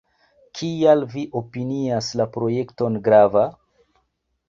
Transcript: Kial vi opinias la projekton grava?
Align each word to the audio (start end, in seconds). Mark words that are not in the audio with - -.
Kial 0.59 1.03
vi 1.11 1.25
opinias 1.43 2.09
la 2.23 2.29
projekton 2.39 3.01
grava? 3.11 3.49